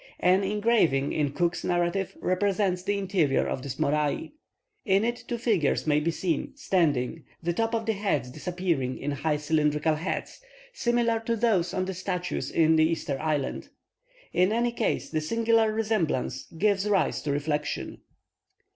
An 0.19 0.43
engraving 0.43 1.13
in 1.13 1.31
Cook's 1.31 1.63
narrative 1.63 2.17
represents 2.21 2.81
the 2.81 2.97
interior 2.97 3.45
of 3.47 3.61
this 3.61 3.77
morai. 3.77 4.31
In 4.83 5.05
it 5.05 5.23
two 5.27 5.37
figures 5.37 5.85
may 5.85 5.99
be 5.99 6.09
seen, 6.09 6.53
standing, 6.55 7.23
the 7.43 7.53
top 7.53 7.75
of 7.75 7.85
the 7.85 7.93
heads 7.93 8.31
disappearing 8.31 8.97
in 8.97 9.11
high 9.11 9.37
cylindrical 9.37 9.93
hats, 9.93 10.41
similar 10.73 11.19
to 11.19 11.35
those 11.35 11.71
on 11.71 11.85
the 11.85 11.93
statues 11.93 12.49
in 12.49 12.79
Easter 12.79 13.19
Island. 13.21 13.69
In 14.33 14.51
any 14.51 14.71
case, 14.71 15.07
the 15.11 15.21
singular 15.21 15.71
resemblance 15.71 16.47
gives 16.47 16.89
rise 16.89 17.21
to 17.21 17.31
reflection. 17.31 17.99